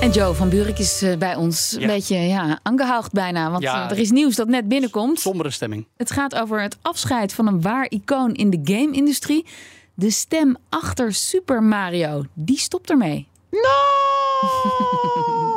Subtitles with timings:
[0.00, 1.86] En Joe van Buurik is eh, bij ons een Ja.
[1.86, 3.50] beetje ja, aangehaald bijna.
[3.50, 3.84] Want Ja.
[3.84, 5.20] eh, er is nieuws dat net binnenkomt.
[5.20, 5.86] Sombere stemming.
[5.96, 9.46] Het gaat over het afscheid van een waar icoon in de game-industrie.
[9.94, 13.26] De stem achter Super Mario, die stopt ermee.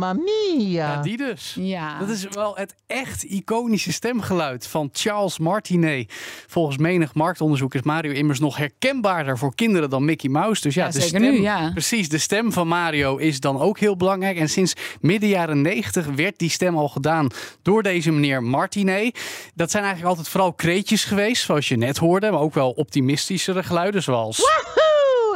[0.00, 0.92] Mamma mia!
[0.92, 1.56] Ja, die dus.
[1.58, 1.98] Ja.
[1.98, 6.12] Dat is wel het echt iconische stemgeluid van Charles Martinet.
[6.46, 10.62] Volgens menig marktonderzoek is Mario immers nog herkenbaarder voor kinderen dan Mickey Mouse.
[10.62, 11.70] Dus ja, Ja, de zeker stem, nu, ja.
[11.72, 14.36] precies, de stem van Mario is dan ook heel belangrijk.
[14.36, 17.28] En sinds midden jaren 90 werd die stem al gedaan
[17.62, 19.20] door deze meneer Martinet.
[19.54, 23.62] Dat zijn eigenlijk altijd vooral kreetjes geweest, zoals je net hoorde, maar ook wel optimistischere
[23.62, 24.42] geluiden, zoals.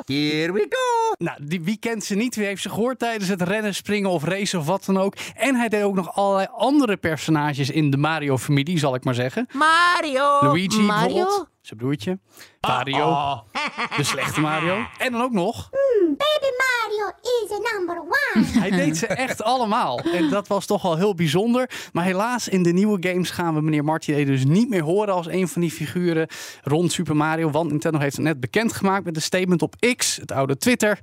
[0.06, 0.83] Here we go!
[1.18, 2.36] Nou, die, wie kent ze niet?
[2.36, 5.14] Wie heeft ze gehoord tijdens het rennen, springen of racen of wat dan ook?
[5.34, 9.46] En hij deed ook nog allerlei andere personages in de Mario-familie, zal ik maar zeggen.
[9.52, 10.38] Mario!
[10.40, 11.14] Luigi Mario?
[11.14, 12.18] bijvoorbeeld, zijn broertje.
[12.60, 13.42] Mario,
[13.96, 14.86] de slechte Mario.
[14.98, 15.70] En dan ook nog,
[16.06, 17.12] Baby Mario
[18.60, 20.00] hij deed ze echt allemaal.
[20.14, 21.70] En dat was toch wel heel bijzonder.
[21.92, 25.26] Maar helaas, in de nieuwe games gaan we meneer Martinet dus niet meer horen als
[25.26, 26.26] een van die figuren
[26.62, 27.50] rond Super Mario.
[27.50, 30.98] Want Nintendo heeft het net bekendgemaakt met een statement op X, het oude Twitter.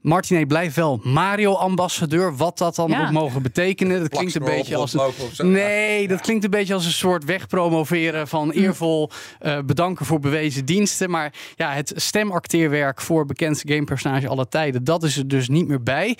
[0.00, 2.36] Martinet blijft wel Mario-ambassadeur.
[2.36, 3.04] Wat dat dan Ja.
[3.06, 4.00] ook mogen betekenen.
[4.00, 4.94] Dat klinkt een beetje als
[5.36, 5.50] een...
[5.52, 10.64] Nee, dat klinkt een beetje als een soort wegpromoveren van eervol eh, bedanken voor bewezen
[10.64, 11.10] diensten.
[11.10, 15.82] Maar ja, het stemacteerwerk voor bekendste gamepersonage aller tijden, dat is er dus niet meer
[15.82, 16.16] bij.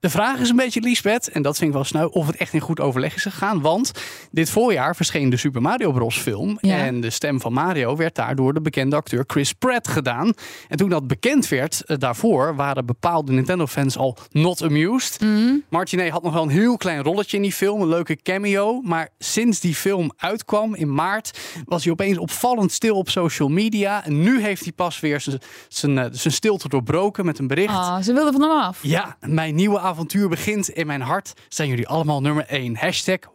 [0.00, 2.52] De vraag is een beetje, Liesbeth, en dat vind ik wel snel, of het echt
[2.52, 3.60] in goed overleg is gegaan.
[3.60, 3.92] Want
[4.30, 6.18] dit voorjaar verscheen de Super Mario Bros.
[6.18, 6.58] film.
[6.60, 6.76] Ja.
[6.78, 10.32] En de stem van Mario werd daar door de bekende acteur Chris Pratt gedaan.
[10.68, 15.24] En toen dat bekend werd, eh, daarvoor waren bepaalde Nintendo-fans al not amused.
[15.68, 18.80] Martinet had nog wel een heel klein rolletje in die film, een leuke cameo.
[18.80, 24.04] Maar sinds die film uitkwam in maart, was hij opeens opvallend stil op social media.
[24.04, 25.20] En nu heeft hij pas weer
[25.68, 27.74] zijn- eh, zijn stilte doorbroken met een bericht.
[27.74, 28.78] Ah, ze wilden van hem af.
[28.82, 30.68] Ja, mijn nieuwe avontuur begint.
[30.68, 32.76] In mijn hart zijn jullie allemaal nummer 1.
[32.76, 33.18] Hashtag!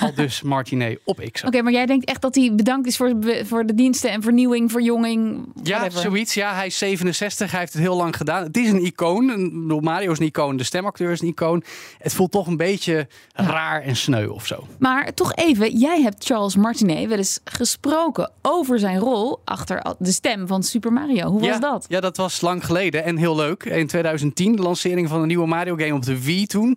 [0.00, 1.44] Al dus Martinet op X.
[1.44, 4.22] Oké, maar jij denkt echt dat hij bedankt is voor, de- voor de diensten en
[4.22, 6.00] vernieuwing, verjonging, Ja, whatever.
[6.02, 6.34] zoiets.
[6.34, 7.50] Ja, hij is 67.
[7.50, 8.42] Hij heeft het heel lang gedaan.
[8.42, 9.28] Het is een icoon.
[9.28, 10.56] Een- Mario is een icoon.
[10.56, 11.62] De stemacteur is een icoon.
[11.98, 14.66] Het voelt toch een beetje raar en sneu of zo.
[14.78, 20.12] Maar toch even, jij hebt Charles Martinet wel eens gesproken over zijn rol achter de
[20.12, 21.28] stem van Super Mario.
[21.30, 21.84] Hoe was ja, dat?
[21.88, 23.64] Ja, dat was lang geleden en heel leuk.
[23.64, 26.76] In 2010, de lancering van de nieuwe Mario game op de Wii toen.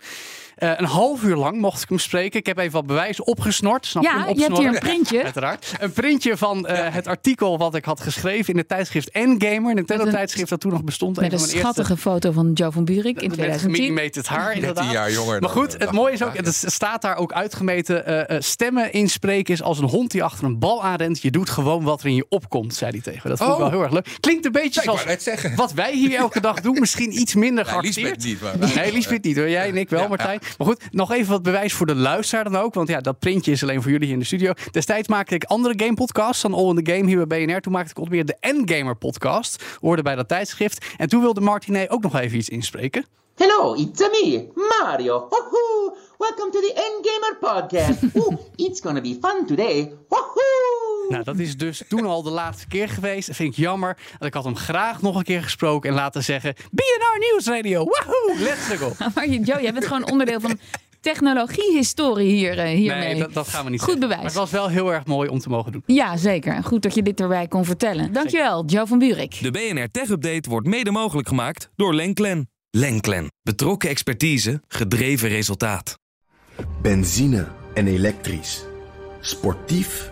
[0.60, 2.40] Eh, een half uur lang mocht ik hem spreken.
[2.40, 3.86] Ik heb even wat bewijs opgesnort.
[3.86, 5.24] Snap Ja, je hebt hier een printje.
[5.24, 5.72] Uiteraard.
[5.80, 9.70] Een printje van eh, het artikel wat ik had geschreven in het tijdschrift Endgamer.
[9.70, 11.16] Een Nintendo-tijdschrift dat toen nog bestond.
[11.16, 13.74] Met een van mijn eerste- schattige foto van Joe van Buurik in met 2010.
[13.76, 14.84] gemillimeterd haar, inderdaad.
[14.84, 18.06] tien jaar jonger Maar goed, eh, het mooie is ook, het staat daar ook uitgemeten.
[18.06, 21.22] eh, eh, stemmen inspreken is als een hond die achter een bal aanrent.
[21.22, 23.20] Je doet gewoon wat er in je opkomt, zei hij tegen.
[23.24, 23.30] me.
[23.30, 23.62] Dat vond ik Oh.
[23.62, 24.18] wel heel erg leuk.
[24.20, 26.80] Klinkt een beetje wou zoals wat wij hier elke dag doen.
[26.80, 27.96] Misschien iets minder Nee, geacteerd.
[28.24, 28.42] Liesbeth niet,
[28.72, 29.50] maar- Nee, Liesbeth niet hoor.
[29.50, 30.40] Jij en ik wel, Martijn.
[30.58, 32.74] Maar goed, nog even wat bewijs voor de luisteraar dan ook.
[32.74, 34.54] Want ja, dat printje is alleen voor jullie hier in de studio.
[34.72, 37.62] Destijds maakte ik andere gamepodcasts dan All in the Game hier bij BNR.
[37.62, 39.64] Toen maakte ik onder meer de Endgamer podcast.
[39.80, 40.86] Hoorde bij dat tijdschrift.
[40.98, 43.06] En toen wilde Martinet ook nog even iets inspreken.
[43.36, 45.28] Hello, it's me, Mario.
[45.30, 45.96] Woohoo!
[46.18, 48.04] Welcome to the Endgamer podcast.
[48.18, 49.94] Ooh, it's gonna be fun today.
[51.10, 53.28] Nou, dat is dus toen al de laatste keer geweest.
[53.28, 53.98] Dat vind ik jammer.
[54.10, 56.54] Want ik had hem graag nog een keer gesproken en laten zeggen...
[56.72, 58.92] BNR Nieuwsradio, wahoo, let's go.
[59.16, 60.60] Maar Joe, jij bent gewoon onderdeel van
[61.02, 63.08] technologie-historie hier, eh, hiermee.
[63.14, 64.10] Nee, dat, dat gaan we niet Goed zeggen.
[64.10, 64.34] bewijs.
[64.34, 65.84] Maar het was wel heel erg mooi om te mogen doen.
[65.86, 66.54] Ja, zeker.
[66.54, 68.14] En goed dat je dit erbij kon vertellen.
[68.14, 69.38] Dankjewel, Joe van Buurik.
[69.42, 72.50] De BNR Tech Update wordt mede mogelijk gemaakt door Lenklen.
[72.72, 73.32] Lenklen.
[73.42, 75.98] Betrokken expertise, gedreven resultaat.
[76.82, 78.64] Benzine en elektrisch.
[79.22, 80.12] Sportief